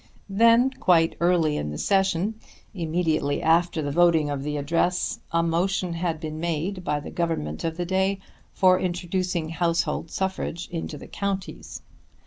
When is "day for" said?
7.85-8.79